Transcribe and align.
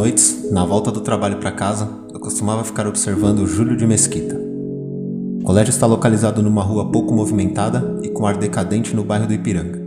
Noites, 0.00 0.50
na 0.50 0.64
volta 0.64 0.90
do 0.90 1.02
trabalho 1.02 1.36
para 1.36 1.52
casa, 1.52 1.86
eu 2.10 2.18
costumava 2.18 2.64
ficar 2.64 2.86
observando 2.86 3.40
o 3.40 3.46
Júlio 3.46 3.76
de 3.76 3.86
Mesquita. 3.86 4.34
O 4.34 5.44
colégio 5.44 5.72
está 5.72 5.84
localizado 5.84 6.42
numa 6.42 6.62
rua 6.62 6.90
pouco 6.90 7.12
movimentada 7.12 8.00
e 8.02 8.08
com 8.08 8.26
ar 8.26 8.38
decadente 8.38 8.96
no 8.96 9.04
bairro 9.04 9.26
do 9.26 9.34
Ipiranga. 9.34 9.78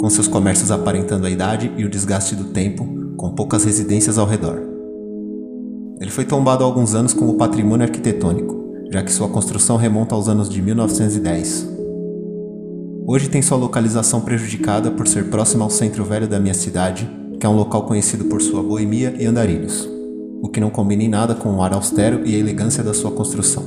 Com 0.00 0.10
seus 0.10 0.26
comércios 0.26 0.72
aparentando 0.72 1.24
a 1.24 1.30
idade 1.30 1.70
e 1.76 1.84
o 1.84 1.88
desgaste 1.88 2.34
do 2.34 2.46
tempo, 2.46 2.84
com 3.16 3.30
poucas 3.30 3.62
residências 3.62 4.18
ao 4.18 4.26
redor. 4.26 4.60
Ele 6.00 6.10
foi 6.10 6.24
tombado 6.24 6.64
há 6.64 6.66
alguns 6.66 6.92
anos 6.92 7.14
como 7.14 7.34
patrimônio 7.34 7.86
arquitetônico, 7.86 8.88
já 8.90 9.04
que 9.04 9.12
sua 9.12 9.28
construção 9.28 9.76
remonta 9.76 10.16
aos 10.16 10.28
anos 10.28 10.48
de 10.48 10.60
1910. 10.60 11.68
Hoje 13.06 13.28
tem 13.28 13.40
sua 13.40 13.56
localização 13.56 14.20
prejudicada 14.20 14.90
por 14.90 15.06
ser 15.06 15.30
próximo 15.30 15.62
ao 15.62 15.70
centro 15.70 16.04
velho 16.04 16.26
da 16.26 16.40
minha 16.40 16.54
cidade 16.54 17.21
que 17.42 17.46
é 17.46 17.48
um 17.48 17.56
local 17.56 17.82
conhecido 17.82 18.26
por 18.26 18.40
sua 18.40 18.62
boemia 18.62 19.16
e 19.18 19.26
andarilhos, 19.26 19.90
o 20.40 20.48
que 20.48 20.60
não 20.60 20.70
combina 20.70 21.02
em 21.02 21.08
nada 21.08 21.34
com 21.34 21.48
o 21.56 21.60
ar 21.60 21.74
austero 21.74 22.24
e 22.24 22.36
a 22.36 22.38
elegância 22.38 22.84
da 22.84 22.94
sua 22.94 23.10
construção. 23.10 23.64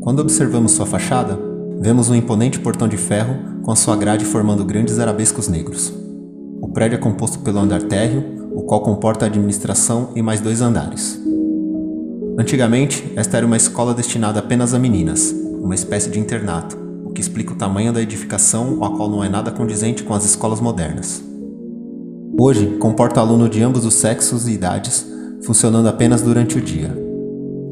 Quando 0.00 0.20
observamos 0.20 0.70
sua 0.70 0.86
fachada, 0.86 1.36
vemos 1.80 2.08
um 2.08 2.14
imponente 2.14 2.60
portão 2.60 2.86
de 2.86 2.96
ferro 2.96 3.34
com 3.64 3.72
a 3.72 3.74
sua 3.74 3.96
grade 3.96 4.24
formando 4.24 4.64
grandes 4.64 5.00
arabescos 5.00 5.48
negros. 5.48 5.92
O 6.62 6.68
prédio 6.68 6.94
é 6.94 7.00
composto 7.00 7.40
pelo 7.40 7.58
andar 7.58 7.82
térreo, 7.82 8.48
o 8.54 8.62
qual 8.62 8.80
comporta 8.80 9.24
a 9.24 9.28
administração 9.28 10.10
e 10.14 10.22
mais 10.22 10.40
dois 10.40 10.62
andares. 10.62 11.20
Antigamente, 12.38 13.12
esta 13.16 13.38
era 13.38 13.46
uma 13.46 13.56
escola 13.56 13.92
destinada 13.92 14.38
apenas 14.38 14.72
a 14.72 14.78
meninas, 14.78 15.34
uma 15.60 15.74
espécie 15.74 16.10
de 16.10 16.20
internato, 16.20 16.78
o 17.04 17.10
que 17.10 17.20
explica 17.20 17.54
o 17.54 17.56
tamanho 17.56 17.92
da 17.92 18.00
edificação, 18.00 18.84
a 18.84 18.90
qual 18.96 19.10
não 19.10 19.24
é 19.24 19.28
nada 19.28 19.50
condizente 19.50 20.04
com 20.04 20.14
as 20.14 20.24
escolas 20.24 20.60
modernas. 20.60 21.26
Hoje, 22.40 22.76
comporta 22.78 23.18
aluno 23.18 23.48
de 23.48 23.60
ambos 23.64 23.84
os 23.84 23.94
sexos 23.94 24.46
e 24.46 24.52
idades, 24.52 25.04
funcionando 25.42 25.88
apenas 25.88 26.22
durante 26.22 26.56
o 26.56 26.60
dia. 26.62 26.96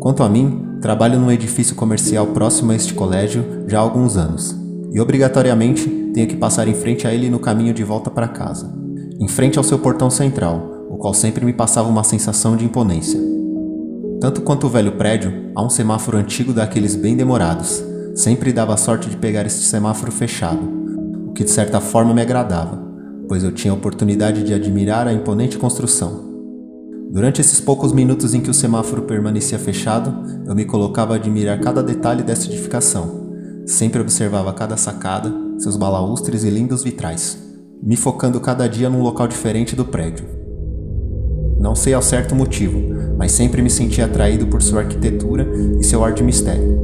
Quanto 0.01 0.25
a 0.25 0.29
mim, 0.29 0.61
trabalho 0.83 1.21
num 1.21 1.31
edifício 1.31 1.77
comercial 1.77 2.27
próximo 2.27 2.73
a 2.73 2.75
este 2.75 2.93
colégio 2.93 3.45
já 3.69 3.79
há 3.79 3.81
alguns 3.81 4.17
anos, 4.17 4.57
e 4.91 5.01
obrigatoriamente 5.01 5.89
tenho 6.13 6.27
que 6.27 6.35
passar 6.35 6.67
em 6.67 6.75
frente 6.75 7.07
a 7.07 7.15
ele 7.15 7.31
no 7.31 7.39
caminho 7.39 7.73
de 7.73 7.85
volta 7.85 8.11
para 8.11 8.27
casa, 8.27 8.69
em 9.21 9.29
frente 9.29 9.57
ao 9.57 9.63
seu 9.63 9.79
portão 9.79 10.11
central, 10.11 10.61
o 10.91 10.97
qual 10.97 11.15
sempre 11.15 11.45
me 11.45 11.53
passava 11.53 11.89
uma 11.89 12.03
sensação 12.03 12.57
de 12.57 12.65
imponência. 12.65 13.21
Tanto 14.21 14.41
quanto 14.41 14.67
o 14.67 14.71
velho 14.71 14.97
prédio, 14.97 15.53
há 15.55 15.63
um 15.63 15.71
semáforo 15.71 16.19
antigo 16.19 16.53
daqueles 16.53 16.97
bem 16.97 17.15
demorados, 17.15 17.85
sempre 18.17 18.53
dava 18.53 18.77
sorte 18.77 19.09
de 19.09 19.17
pegar 19.17 19.47
este 19.47 19.61
semáforo 19.61 20.11
fechado, 20.11 20.69
o 21.29 21.33
que 21.33 21.45
de 21.45 21.51
certa 21.51 21.81
forma 21.81 22.13
me 22.13 22.21
agradava 22.21 22.86
pois 23.29 23.43
eu 23.43 23.53
tinha 23.53 23.73
a 23.73 23.77
oportunidade 23.77 24.43
de 24.43 24.55
admirar 24.55 25.07
a 25.07 25.13
imponente 25.13 25.59
construção. 25.59 26.25
Durante 27.11 27.41
esses 27.41 27.61
poucos 27.61 27.93
minutos 27.93 28.35
em 28.35 28.41
que 28.41 28.51
o 28.51 28.55
semáforo 28.55 29.03
permanecia 29.03 29.59
fechado, 29.59 30.15
eu 30.47 30.55
me 30.55 30.65
colocava 30.65 31.15
a 31.15 31.17
admirar 31.17 31.61
cada 31.61 31.83
detalhe 31.83 32.23
dessa 32.23 32.47
edificação. 32.47 33.27
Sempre 33.65 34.01
observava 34.01 34.53
cada 34.53 34.77
sacada, 34.77 35.33
seus 35.59 35.77
balaustres 35.77 36.45
e 36.45 36.51
lindos 36.51 36.83
vitrais, 36.85 37.39
me 37.83 37.97
focando 37.97 38.41
cada 38.41 38.69
dia 38.69 38.91
num 38.91 39.03
local 39.03 39.27
diferente 39.27 39.75
do 39.75 39.85
prédio. 39.85 40.25
Não 41.59 41.75
sei 41.75 41.95
ao 41.95 42.03
certo 42.03 42.35
motivo, 42.35 42.81
mas 43.17 43.33
sempre 43.33 43.63
me 43.63 43.71
senti 43.71 44.03
atraído 44.03 44.47
por 44.47 44.63
sua 44.63 44.83
arquitetura 44.83 45.47
e 45.81 45.85
seu 45.85 46.05
ar 46.05 46.13
de 46.13 46.23
mistério. 46.23 46.77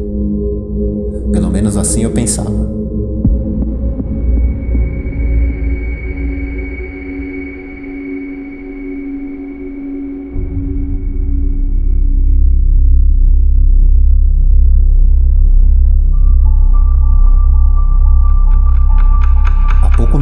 Pelo 1.32 1.50
menos 1.50 1.76
assim 1.76 2.04
eu 2.04 2.10
pensava. 2.10 2.81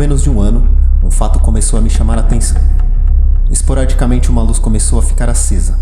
Menos 0.01 0.23
de 0.23 0.31
um 0.31 0.41
ano, 0.41 0.67
um 1.05 1.11
fato 1.11 1.39
começou 1.41 1.79
a 1.79 1.83
me 1.83 1.91
chamar 1.91 2.17
a 2.17 2.23
atenção. 2.23 2.59
Esporadicamente, 3.51 4.31
uma 4.31 4.41
luz 4.41 4.59
começou 4.59 4.99
a 4.99 5.03
ficar 5.03 5.29
acesa. 5.29 5.79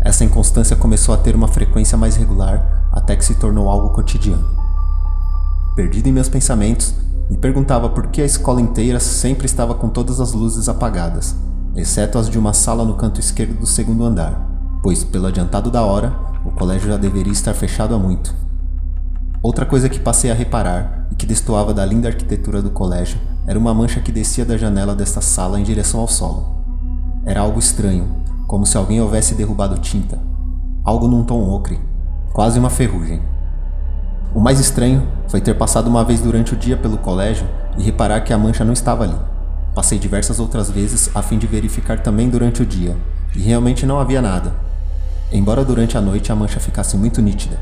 Essa 0.00 0.22
inconstância 0.22 0.76
começou 0.76 1.12
a 1.12 1.18
ter 1.18 1.34
uma 1.34 1.48
frequência 1.48 1.98
mais 1.98 2.14
regular 2.14 2.86
até 2.92 3.16
que 3.16 3.24
se 3.24 3.34
tornou 3.34 3.68
algo 3.68 3.88
cotidiano. 3.88 4.46
Perdido 5.74 6.06
em 6.06 6.12
meus 6.12 6.28
pensamentos, 6.28 6.94
me 7.28 7.36
perguntava 7.36 7.88
por 7.88 8.06
que 8.06 8.22
a 8.22 8.24
escola 8.24 8.60
inteira 8.60 9.00
sempre 9.00 9.46
estava 9.46 9.74
com 9.74 9.88
todas 9.88 10.20
as 10.20 10.32
luzes 10.32 10.68
apagadas, 10.68 11.34
exceto 11.74 12.16
as 12.16 12.30
de 12.30 12.38
uma 12.38 12.52
sala 12.52 12.84
no 12.84 12.94
canto 12.94 13.18
esquerdo 13.18 13.58
do 13.58 13.66
segundo 13.66 14.04
andar, 14.04 14.40
pois, 14.84 15.02
pelo 15.02 15.26
adiantado 15.26 15.68
da 15.68 15.82
hora, 15.82 16.16
o 16.44 16.52
colégio 16.52 16.90
já 16.90 16.96
deveria 16.96 17.32
estar 17.32 17.54
fechado 17.54 17.92
há 17.92 17.98
muito. 17.98 18.32
Outra 19.42 19.66
coisa 19.66 19.88
que 19.88 19.98
passei 19.98 20.30
a 20.30 20.34
reparar 20.34 21.08
e 21.10 21.16
que 21.16 21.26
destoava 21.26 21.74
da 21.74 21.84
linda 21.84 22.06
arquitetura 22.06 22.62
do 22.62 22.70
colégio 22.70 23.18
era 23.48 23.58
uma 23.58 23.72
mancha 23.72 24.00
que 24.00 24.12
descia 24.12 24.44
da 24.44 24.58
janela 24.58 24.94
desta 24.94 25.22
sala 25.22 25.58
em 25.58 25.62
direção 25.62 26.00
ao 26.00 26.06
solo. 26.06 26.44
Era 27.24 27.40
algo 27.40 27.58
estranho, 27.58 28.06
como 28.46 28.66
se 28.66 28.76
alguém 28.76 29.00
houvesse 29.00 29.34
derrubado 29.34 29.78
tinta. 29.78 30.18
Algo 30.84 31.08
num 31.08 31.24
tom 31.24 31.48
ocre, 31.48 31.80
quase 32.30 32.58
uma 32.58 32.68
ferrugem. 32.68 33.22
O 34.34 34.38
mais 34.38 34.60
estranho 34.60 35.08
foi 35.28 35.40
ter 35.40 35.54
passado 35.54 35.88
uma 35.88 36.04
vez 36.04 36.20
durante 36.20 36.52
o 36.52 36.56
dia 36.58 36.76
pelo 36.76 36.98
colégio 36.98 37.46
e 37.78 37.82
reparar 37.82 38.20
que 38.20 38.34
a 38.34 38.38
mancha 38.38 38.66
não 38.66 38.74
estava 38.74 39.04
ali. 39.04 39.16
Passei 39.74 39.98
diversas 39.98 40.38
outras 40.38 40.70
vezes 40.70 41.10
a 41.14 41.22
fim 41.22 41.38
de 41.38 41.46
verificar 41.46 42.00
também 42.00 42.28
durante 42.28 42.62
o 42.62 42.66
dia, 42.66 42.94
e 43.34 43.40
realmente 43.40 43.86
não 43.86 43.98
havia 43.98 44.20
nada, 44.20 44.52
embora 45.32 45.64
durante 45.64 45.96
a 45.96 46.02
noite 46.02 46.30
a 46.30 46.36
mancha 46.36 46.60
ficasse 46.60 46.98
muito 46.98 47.22
nítida. 47.22 47.58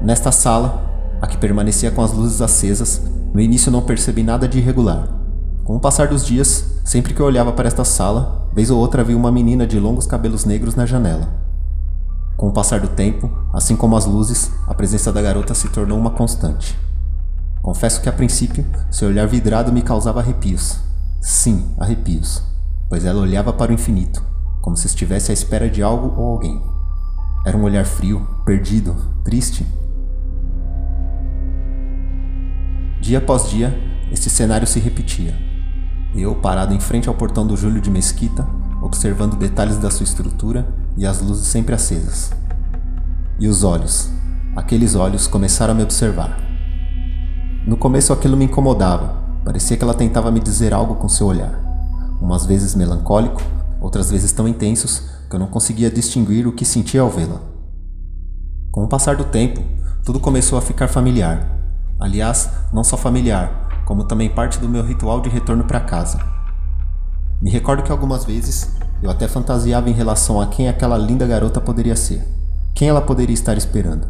Nesta 0.00 0.32
sala, 0.32 0.82
a 1.20 1.26
que 1.26 1.36
permanecia 1.36 1.90
com 1.90 2.00
as 2.00 2.12
luzes 2.12 2.40
acesas, 2.40 3.02
no 3.32 3.40
início 3.40 3.70
não 3.70 3.82
percebi 3.82 4.22
nada 4.22 4.48
de 4.48 4.58
irregular. 4.58 5.08
Com 5.64 5.76
o 5.76 5.80
passar 5.80 6.08
dos 6.08 6.24
dias, 6.24 6.80
sempre 6.84 7.12
que 7.12 7.20
eu 7.20 7.26
olhava 7.26 7.52
para 7.52 7.68
esta 7.68 7.84
sala, 7.84 8.48
vez 8.54 8.70
ou 8.70 8.78
outra 8.78 9.04
vi 9.04 9.14
uma 9.14 9.30
menina 9.30 9.66
de 9.66 9.78
longos 9.78 10.06
cabelos 10.06 10.44
negros 10.44 10.74
na 10.74 10.86
janela. 10.86 11.28
Com 12.36 12.48
o 12.48 12.52
passar 12.52 12.80
do 12.80 12.88
tempo, 12.88 13.30
assim 13.52 13.76
como 13.76 13.96
as 13.96 14.06
luzes, 14.06 14.50
a 14.66 14.72
presença 14.72 15.12
da 15.12 15.20
garota 15.20 15.52
se 15.54 15.68
tornou 15.68 15.98
uma 15.98 16.12
constante. 16.12 16.78
Confesso 17.60 18.00
que 18.00 18.08
a 18.08 18.12
princípio, 18.12 18.64
seu 18.90 19.08
olhar 19.08 19.26
vidrado 19.26 19.72
me 19.72 19.82
causava 19.82 20.20
arrepios. 20.20 20.78
Sim, 21.20 21.66
arrepios, 21.78 22.42
pois 22.88 23.04
ela 23.04 23.20
olhava 23.20 23.52
para 23.52 23.70
o 23.70 23.74
infinito, 23.74 24.24
como 24.62 24.76
se 24.76 24.86
estivesse 24.86 25.30
à 25.30 25.34
espera 25.34 25.68
de 25.68 25.82
algo 25.82 26.18
ou 26.18 26.32
alguém. 26.32 26.62
Era 27.44 27.56
um 27.58 27.64
olhar 27.64 27.84
frio, 27.84 28.26
perdido, 28.46 28.96
triste 29.22 29.66
Dia 33.08 33.16
após 33.16 33.48
dia, 33.48 33.74
este 34.12 34.28
cenário 34.28 34.66
se 34.66 34.78
repetia. 34.78 35.34
Eu, 36.14 36.34
parado 36.34 36.74
em 36.74 36.78
frente 36.78 37.08
ao 37.08 37.14
portão 37.14 37.46
do 37.46 37.56
Júlio 37.56 37.80
de 37.80 37.90
Mesquita, 37.90 38.46
observando 38.82 39.34
detalhes 39.34 39.78
da 39.78 39.90
sua 39.90 40.04
estrutura 40.04 40.68
e 40.94 41.06
as 41.06 41.22
luzes 41.22 41.46
sempre 41.46 41.74
acesas. 41.74 42.30
E 43.40 43.48
os 43.48 43.64
olhos, 43.64 44.10
aqueles 44.54 44.94
olhos 44.94 45.26
começaram 45.26 45.72
a 45.72 45.74
me 45.74 45.82
observar. 45.82 46.38
No 47.66 47.78
começo 47.78 48.12
aquilo 48.12 48.36
me 48.36 48.44
incomodava, 48.44 49.16
parecia 49.42 49.78
que 49.78 49.84
ela 49.84 49.94
tentava 49.94 50.30
me 50.30 50.38
dizer 50.38 50.74
algo 50.74 50.96
com 50.96 51.08
seu 51.08 51.28
olhar. 51.28 51.58
Umas 52.20 52.44
vezes 52.44 52.74
melancólico, 52.74 53.40
outras 53.80 54.10
vezes 54.10 54.32
tão 54.32 54.46
intensos 54.46 55.04
que 55.30 55.34
eu 55.34 55.40
não 55.40 55.46
conseguia 55.46 55.90
distinguir 55.90 56.46
o 56.46 56.52
que 56.52 56.66
sentia 56.66 57.00
ao 57.00 57.08
vê-la. 57.08 57.40
Com 58.70 58.84
o 58.84 58.88
passar 58.88 59.16
do 59.16 59.24
tempo, 59.24 59.62
tudo 60.04 60.20
começou 60.20 60.58
a 60.58 60.60
ficar 60.60 60.88
familiar 60.88 61.57
Aliás, 62.00 62.50
não 62.72 62.84
só 62.84 62.96
familiar, 62.96 63.82
como 63.84 64.04
também 64.04 64.30
parte 64.30 64.58
do 64.58 64.68
meu 64.68 64.84
ritual 64.84 65.20
de 65.20 65.28
retorno 65.28 65.64
para 65.64 65.80
casa. 65.80 66.20
Me 67.40 67.50
recordo 67.50 67.82
que 67.82 67.90
algumas 67.90 68.24
vezes 68.24 68.76
eu 69.02 69.10
até 69.10 69.26
fantasiava 69.26 69.88
em 69.88 69.94
relação 69.94 70.40
a 70.40 70.46
quem 70.46 70.68
aquela 70.68 70.98
linda 70.98 71.26
garota 71.26 71.60
poderia 71.60 71.96
ser. 71.96 72.26
Quem 72.74 72.88
ela 72.88 73.00
poderia 73.00 73.34
estar 73.34 73.56
esperando? 73.56 74.06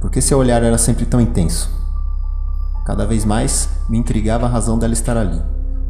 Porque 0.00 0.20
seu 0.20 0.38
olhar 0.38 0.62
era 0.62 0.76
sempre 0.76 1.06
tão 1.06 1.20
intenso. 1.20 1.70
Cada 2.84 3.06
vez 3.06 3.24
mais 3.24 3.68
me 3.88 3.96
intrigava 3.96 4.44
a 4.44 4.48
razão 4.48 4.78
dela 4.78 4.92
estar 4.92 5.16
ali, 5.16 5.40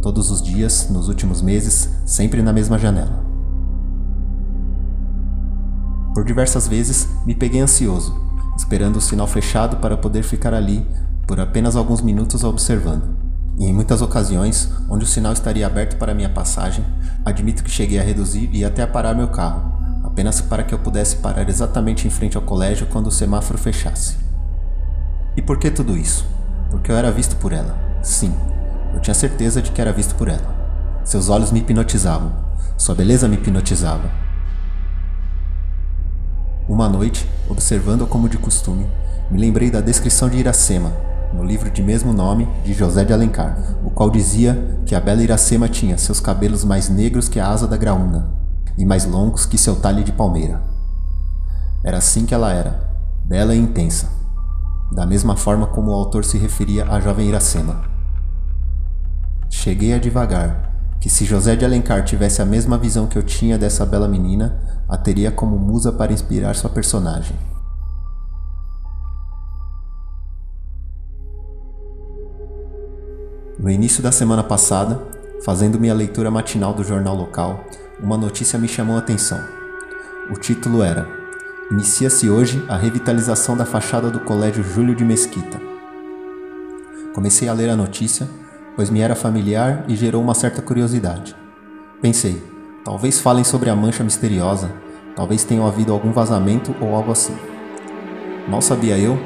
todos 0.01 0.31
os 0.31 0.41
dias, 0.41 0.89
nos 0.91 1.09
últimos 1.09 1.43
meses, 1.43 1.91
sempre 2.07 2.41
na 2.43 2.53
mesma 2.53 2.79
janela. 2.79 3.25
Por 6.15 6.25
diversas 6.25 6.69
vezes 6.69 7.09
me 7.27 7.35
peguei 7.35 7.61
ansioso, 7.61 8.15
esperando 8.57 8.97
o 8.97 9.01
sinal 9.01 9.27
fechado 9.27 9.79
para 9.79 9.97
poder 9.97 10.23
ficar 10.23 10.55
ali 10.55 10.87
por 11.27 11.41
apenas 11.41 11.77
alguns 11.77 12.01
minutos 12.01 12.45
observando. 12.45 13.17
E 13.59 13.67
em 13.67 13.73
muitas 13.73 14.03
ocasiões, 14.03 14.73
onde 14.91 15.05
o 15.05 15.07
sinal 15.07 15.33
estaria 15.33 15.67
aberto 15.67 15.97
para 15.97 16.15
minha 16.15 16.29
passagem, 16.29 16.85
admito 17.25 17.63
que 17.63 17.71
cheguei 17.71 17.99
a 17.99 18.03
reduzir 18.03 18.51
e 18.53 18.65
até 18.65 18.83
a 18.83 18.87
parar 18.87 19.15
meu 19.15 19.29
carro, 19.29 19.73
apenas 20.03 20.41
para 20.41 20.65
que 20.65 20.75
eu 20.75 20.79
pudesse 20.79 21.17
parar 21.17 21.49
exatamente 21.49 22.07
em 22.07 22.11
frente 22.11 22.37
ao 22.37 22.43
colégio 22.43 22.89
quando 22.89 23.07
o 23.07 23.13
semáforo 23.13 23.59
fechasse. 23.59 24.17
E 25.37 25.43
por 25.43 25.59
que 25.59 25.71
tudo 25.71 25.97
isso? 25.97 26.27
Porque 26.71 26.91
eu 26.91 26.97
era 26.97 27.13
visto 27.13 27.37
por 27.37 27.53
ela. 27.53 27.79
Sim, 28.03 28.35
eu 28.93 29.01
tinha 29.01 29.15
certeza 29.15 29.63
de 29.63 29.71
que 29.71 29.81
era 29.81 29.93
visto 29.93 30.15
por 30.15 30.29
ela. 30.29 30.55
Seus 31.05 31.29
olhos 31.29 31.53
me 31.53 31.61
hipnotizavam. 31.61 32.33
Sua 32.77 32.95
beleza 32.95 33.29
me 33.29 33.37
hipnotizava. 33.37 34.11
Uma 36.69 36.89
noite, 36.89 37.29
observando-a 37.49 38.07
como 38.07 38.29
de 38.29 38.39
costume, 38.39 38.87
me 39.31 39.39
lembrei 39.39 39.71
da 39.71 39.81
descrição 39.81 40.29
de 40.29 40.39
Iracema, 40.39 40.93
no 41.35 41.43
livro 41.43 41.69
de 41.69 41.83
mesmo 41.83 42.13
nome 42.13 42.49
de 42.65 42.73
José 42.73 43.05
de 43.05 43.13
Alencar, 43.13 43.77
o 43.85 43.91
qual 43.91 44.09
dizia 44.09 44.79
que 44.87 44.95
a 44.95 45.01
bela 45.01 45.23
Iracema 45.23 45.69
tinha 45.69 45.99
seus 45.99 46.21
cabelos 46.21 46.65
mais 46.65 46.89
negros 46.89 47.29
que 47.29 47.41
a 47.41 47.49
asa 47.49 47.67
da 47.67 47.77
graúna 47.77 48.31
e 48.79 48.85
mais 48.85 49.05
longos 49.05 49.45
que 49.45 49.59
seu 49.59 49.75
talhe 49.75 50.05
de 50.05 50.13
palmeira. 50.13 50.63
Era 51.83 51.99
assim 51.99 52.25
que 52.25 52.35
ela 52.35 52.53
era, 52.53 52.89
bela 53.25 53.55
e 53.55 53.59
intensa, 53.59 54.09
da 54.93 55.05
mesma 55.05 55.37
forma 55.37 55.67
como 55.67 55.91
o 55.91 55.95
autor 55.95 56.25
se 56.25 56.39
referia 56.39 56.87
à 56.89 57.01
jovem 57.01 57.29
Iracema. 57.29 57.83
Cheguei 59.51 59.93
a 59.93 59.99
devagar, 59.99 60.73
que 61.01 61.11
se 61.11 61.25
José 61.25 61.57
de 61.57 61.65
Alencar 61.65 62.05
tivesse 62.05 62.41
a 62.41 62.47
mesma 62.47 62.79
visão 62.79 63.07
que 63.07 63.19
eu 63.19 63.23
tinha 63.23 63.59
dessa 63.59 63.85
bela 63.85 64.09
menina, 64.09 64.57
a 64.89 64.97
teria 64.97 65.33
como 65.33 65.59
musa 65.59 65.93
para 65.93 66.13
inspirar 66.13 66.55
sua 66.55 66.71
personagem. 66.71 67.37
No 73.65 73.71
início 73.71 74.03
da 74.03 74.13
semana 74.13 74.45
passada, 74.45 75.01
fazendo 75.43 75.81
minha 75.81 75.95
leitura 75.95 76.31
matinal 76.31 76.75
do 76.75 76.85
jornal 76.85 77.17
local, 77.17 77.65
uma 77.99 78.15
notícia 78.15 78.59
me 78.59 78.69
chamou 78.69 78.95
a 78.95 78.99
atenção. 78.99 79.41
O 80.31 80.35
título 80.35 80.83
era 80.83 81.09
Inicia-se 81.71 82.29
hoje 82.29 82.63
a 82.69 82.77
revitalização 82.77 83.57
da 83.57 83.65
fachada 83.65 84.11
do 84.11 84.21
Colégio 84.21 84.63
Júlio 84.63 84.95
de 84.95 85.03
Mesquita. 85.03 85.59
Comecei 87.15 87.49
a 87.49 87.55
ler 87.55 87.71
a 87.71 87.77
notícia, 87.77 88.29
pois 88.77 88.91
me 88.91 89.01
era 89.01 89.15
familiar 89.15 89.87
e 89.89 89.97
gerou 89.97 90.23
uma 90.23 90.35
certa 90.35 90.61
curiosidade. 90.61 91.35
Pensei, 92.03 92.45
talvez 92.85 93.19
falem 93.19 93.45
sobre 93.45 93.71
a 93.71 93.75
mancha 93.75 94.05
misteriosa, 94.05 94.71
talvez 95.17 95.43
tenha 95.43 95.67
havido 95.67 95.91
algum 95.91 96.13
vazamento 96.13 96.77
ou 96.83 96.95
algo 96.95 97.13
assim. 97.13 97.35
Mal 98.47 98.61
sabia 98.61 98.99
eu 98.99 99.19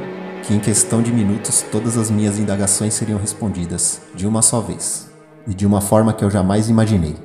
que 0.42 0.54
em 0.54 0.58
questão 0.60 1.02
de 1.02 1.12
minutos 1.12 1.64
todas 1.70 1.96
as 1.96 2.10
minhas 2.10 2.38
indagações 2.38 2.94
seriam 2.94 3.18
respondidas, 3.18 4.00
de 4.14 4.26
uma 4.26 4.42
só 4.42 4.60
vez, 4.60 5.10
e 5.46 5.54
de 5.54 5.66
uma 5.66 5.80
forma 5.80 6.12
que 6.12 6.24
eu 6.24 6.30
jamais 6.30 6.68
imaginei. 6.68 7.16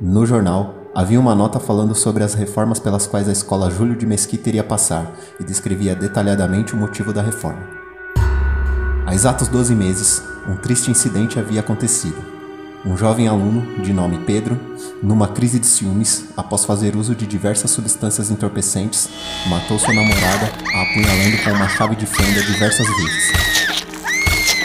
No 0.00 0.26
jornal, 0.26 0.74
havia 0.94 1.20
uma 1.20 1.34
nota 1.34 1.60
falando 1.60 1.94
sobre 1.94 2.24
as 2.24 2.34
reformas 2.34 2.78
pelas 2.78 3.06
quais 3.06 3.28
a 3.28 3.32
escola 3.32 3.70
Júlio 3.70 3.96
de 3.96 4.06
Mesquita 4.06 4.48
iria 4.48 4.64
passar 4.64 5.12
e 5.38 5.44
descrevia 5.44 5.94
detalhadamente 5.94 6.74
o 6.74 6.76
motivo 6.76 7.12
da 7.12 7.22
reforma. 7.22 7.68
Há 9.06 9.14
exatos 9.14 9.48
12 9.48 9.74
meses, 9.74 10.22
um 10.48 10.56
triste 10.56 10.90
incidente 10.90 11.38
havia 11.38 11.60
acontecido. 11.60 12.33
Um 12.86 12.98
jovem 12.98 13.26
aluno, 13.26 13.82
de 13.82 13.94
nome 13.94 14.18
Pedro, 14.26 14.60
numa 15.02 15.26
crise 15.26 15.58
de 15.58 15.66
ciúmes, 15.66 16.26
após 16.36 16.66
fazer 16.66 16.94
uso 16.94 17.14
de 17.14 17.26
diversas 17.26 17.70
substâncias 17.70 18.30
entorpecentes, 18.30 19.08
matou 19.46 19.78
sua 19.78 19.94
namorada, 19.94 20.52
a 20.74 20.82
apunhalando 20.82 21.42
com 21.42 21.50
uma 21.52 21.66
chave 21.66 21.96
de 21.96 22.04
fenda 22.04 22.42
diversas 22.42 22.86
vezes, 22.86 23.32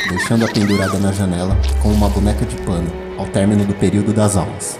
deixando-a 0.10 0.52
pendurada 0.52 1.00
na 1.00 1.14
janela 1.14 1.56
como 1.82 1.94
uma 1.94 2.10
boneca 2.10 2.46
de 2.46 2.58
pano, 2.64 2.92
ao 3.18 3.26
término 3.28 3.64
do 3.64 3.74
período 3.74 4.12
das 4.12 4.36
aulas. 4.36 4.78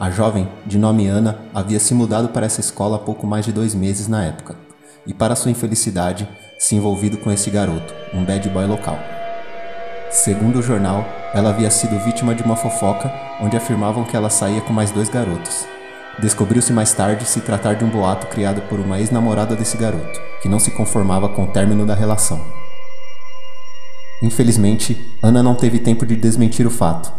A 0.00 0.10
jovem, 0.10 0.48
de 0.64 0.78
nome 0.78 1.06
Ana, 1.06 1.40
havia 1.54 1.78
se 1.78 1.92
mudado 1.92 2.30
para 2.30 2.46
essa 2.46 2.60
escola 2.60 2.96
há 2.96 3.00
pouco 3.00 3.26
mais 3.26 3.44
de 3.44 3.52
dois 3.52 3.74
meses 3.74 4.08
na 4.08 4.24
época, 4.24 4.56
e 5.06 5.12
para 5.12 5.36
sua 5.36 5.50
infelicidade, 5.50 6.26
se 6.58 6.74
envolvido 6.74 7.18
com 7.18 7.30
esse 7.30 7.50
garoto, 7.50 7.92
um 8.14 8.24
bad 8.24 8.48
boy 8.48 8.64
local. 8.66 8.98
Segundo 10.14 10.60
o 10.60 10.62
jornal, 10.62 11.04
ela 11.34 11.50
havia 11.50 11.68
sido 11.72 11.98
vítima 11.98 12.36
de 12.36 12.42
uma 12.44 12.54
fofoca 12.54 13.12
onde 13.40 13.56
afirmavam 13.56 14.04
que 14.04 14.16
ela 14.16 14.30
saía 14.30 14.60
com 14.60 14.72
mais 14.72 14.92
dois 14.92 15.08
garotos. 15.08 15.66
Descobriu-se 16.20 16.72
mais 16.72 16.94
tarde 16.94 17.24
se 17.24 17.40
tratar 17.40 17.74
de 17.74 17.84
um 17.84 17.90
boato 17.90 18.28
criado 18.28 18.62
por 18.68 18.78
uma 18.78 19.00
ex-namorada 19.00 19.56
desse 19.56 19.76
garoto, 19.76 20.20
que 20.40 20.48
não 20.48 20.60
se 20.60 20.70
conformava 20.70 21.28
com 21.28 21.42
o 21.42 21.46
término 21.48 21.84
da 21.84 21.96
relação. 21.96 22.40
Infelizmente, 24.22 24.96
Ana 25.20 25.42
não 25.42 25.56
teve 25.56 25.80
tempo 25.80 26.06
de 26.06 26.14
desmentir 26.14 26.64
o 26.64 26.70
fato. 26.70 27.12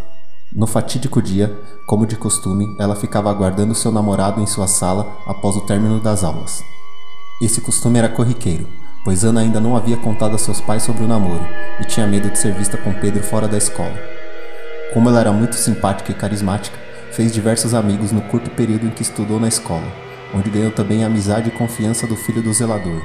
No 0.54 0.66
fatídico 0.66 1.22
dia, 1.22 1.54
como 1.86 2.08
de 2.08 2.16
costume, 2.16 2.66
ela 2.80 2.96
ficava 2.96 3.30
aguardando 3.30 3.76
seu 3.76 3.92
namorado 3.92 4.40
em 4.40 4.48
sua 4.48 4.68
sala 4.68 5.18
após 5.28 5.58
o 5.58 5.66
término 5.66 6.00
das 6.00 6.24
aulas. 6.24 6.64
Esse 7.42 7.60
costume 7.60 8.00
era 8.00 8.08
corriqueiro, 8.08 8.66
pois 9.06 9.24
Ana 9.24 9.42
ainda 9.42 9.62
não 9.62 9.78
havia 9.78 9.96
contado 9.96 10.34
a 10.34 10.40
seus 10.40 10.60
pais 10.60 10.82
sobre 10.82 11.04
o 11.04 11.08
namoro 11.08 11.48
e 11.80 11.86
tinha 11.86 12.08
medo 12.08 12.28
de 12.32 12.40
ser 12.40 12.56
vista 12.56 12.76
com 12.76 12.92
Pedro 12.92 13.22
fora 13.22 13.48
da 13.48 13.56
escola. 13.56 13.96
Como 14.94 15.08
ela 15.08 15.20
era 15.20 15.32
muito 15.32 15.56
simpática 15.56 16.12
e 16.12 16.16
carismática, 16.16 16.76
fez 17.12 17.32
diversos 17.32 17.76
amigos 17.76 18.12
no 18.12 18.22
curto 18.22 18.50
período 18.50 18.88
em 18.88 18.90
que 18.90 19.04
estudou 19.04 19.40
na 19.40 19.48
escola, 19.48 19.86
onde 20.34 20.50
ganhou 20.50 20.72
também 20.72 21.04
a 21.04 21.08
amizade 21.08 21.50
e 21.50 21.52
confiança 21.52 22.08
do 22.08 22.16
filho 22.16 22.42
do 22.42 22.52
zelador, 22.52 23.00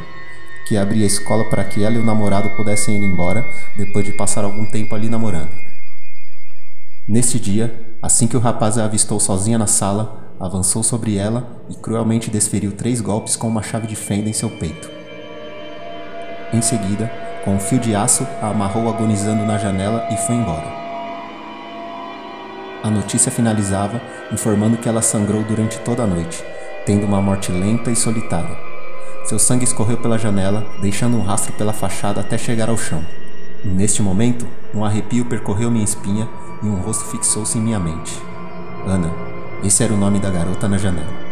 que 0.67 0.79
abria 0.79 1.05
a 1.05 1.07
escola 1.07 1.45
para 1.51 1.65
que 1.65 1.85
ela 1.85 1.97
e 1.97 1.99
o 1.99 2.05
namorado 2.05 2.49
pudessem 2.57 2.97
ir 2.97 3.05
embora 3.05 3.45
depois 3.77 4.05
de 4.05 4.13
passar 4.13 4.43
algum 4.43 4.65
tempo 4.65 4.95
ali 4.95 5.11
namorando. 5.11 5.51
Neste 7.07 7.39
dia, 7.39 7.95
assim 8.01 8.27
que 8.27 8.37
o 8.37 8.41
rapaz 8.41 8.79
a 8.79 8.87
avistou 8.87 9.21
sozinha 9.21 9.59
na 9.59 9.67
sala, 9.67 10.35
avançou 10.41 10.83
sobre 10.83 11.17
ela 11.17 11.63
e 11.69 11.75
cruelmente 11.75 12.31
desferiu 12.31 12.73
três 12.73 13.03
golpes 13.03 13.37
com 13.37 13.47
uma 13.49 13.63
chave 13.63 13.87
de 13.87 13.97
fenda 13.97 14.31
em 14.31 14.33
seu 14.33 14.49
peito. 14.49 15.00
Em 16.53 16.61
seguida, 16.61 17.11
com 17.45 17.55
um 17.55 17.61
fio 17.61 17.79
de 17.79 17.95
aço, 17.95 18.27
a 18.43 18.49
amarrou 18.49 18.89
agonizando 18.89 19.45
na 19.45 19.57
janela 19.57 20.07
e 20.11 20.17
foi 20.17 20.35
embora. 20.35 20.67
A 22.83 22.91
notícia 22.91 23.31
finalizava 23.31 24.01
informando 24.33 24.77
que 24.77 24.89
ela 24.89 25.03
sangrou 25.03 25.43
durante 25.45 25.79
toda 25.81 26.03
a 26.03 26.07
noite, 26.07 26.43
tendo 26.85 27.07
uma 27.07 27.21
morte 27.21 27.53
lenta 27.53 27.91
e 27.91 27.97
solitária. 27.97 28.57
Seu 29.25 29.39
sangue 29.39 29.65
escorreu 29.65 29.99
pela 29.99 30.19
janela, 30.19 30.67
deixando 30.81 31.17
um 31.17 31.23
rastro 31.23 31.53
pela 31.53 31.73
fachada 31.73 32.21
até 32.21 32.37
chegar 32.37 32.69
ao 32.69 32.77
chão. 32.77 33.05
Neste 33.63 34.03
momento, 34.03 34.47
um 34.75 34.85
arrepio 34.85 35.27
percorreu 35.27 35.71
minha 35.71 35.85
espinha 35.85 36.29
e 36.63 36.67
um 36.67 36.81
rosto 36.81 37.05
fixou-se 37.05 37.59
em 37.59 37.61
minha 37.61 37.79
mente. 37.79 38.21
Ana, 38.87 39.13
esse 39.63 39.85
era 39.85 39.93
o 39.93 39.97
nome 39.97 40.19
da 40.19 40.31
garota 40.31 40.67
na 40.67 40.79
janela. 40.79 41.30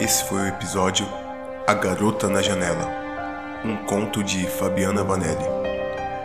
Esse 0.00 0.24
foi 0.24 0.40
o 0.40 0.48
episódio 0.48 1.06
A 1.66 1.74
Garota 1.74 2.26
na 2.26 2.40
Janela, 2.40 2.88
um 3.62 3.76
conto 3.84 4.24
de 4.24 4.46
Fabiana 4.46 5.04
Vanelli. 5.04 5.44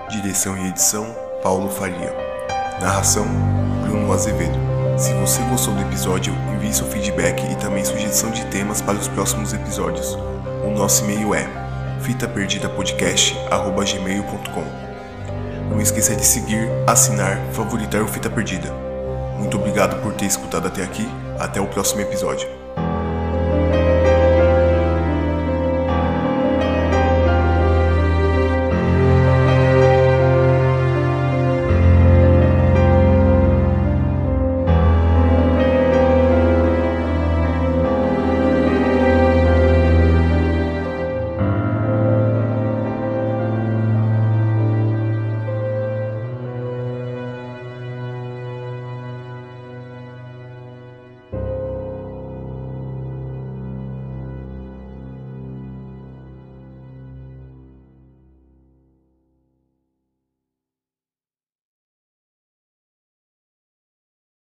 Direção 0.09 0.57
e 0.57 0.69
edição 0.69 1.13
Paulo 1.43 1.69
Faria. 1.69 2.15
Narração 2.79 3.25
Bruno 3.81 4.13
Azevedo. 4.13 4.57
Se 4.97 5.13
você 5.15 5.41
gostou 5.49 5.73
do 5.73 5.81
episódio, 5.81 6.33
envie 6.53 6.73
seu 6.73 6.85
feedback 6.85 7.43
e 7.51 7.57
também 7.57 7.83
sugestão 7.83 8.31
de 8.31 8.45
temas 8.45 8.81
para 8.81 8.97
os 8.97 9.09
próximos 9.09 9.51
episódios. 9.51 10.17
O 10.63 10.69
nosso 10.69 11.03
e-mail 11.03 11.35
é 11.35 11.45
fitaperdidapodcast@gmail.com. 11.99 14.63
Não 15.69 15.81
esqueça 15.81 16.15
de 16.15 16.25
seguir, 16.25 16.69
assinar, 16.87 17.41
favoritar 17.51 18.01
o 18.01 18.07
Fita 18.07 18.29
Perdida. 18.29 18.71
Muito 19.37 19.57
obrigado 19.57 20.01
por 20.01 20.13
ter 20.13 20.27
escutado 20.27 20.65
até 20.65 20.81
aqui. 20.81 21.05
Até 21.37 21.59
o 21.59 21.67
próximo 21.67 21.99
episódio. 21.99 22.54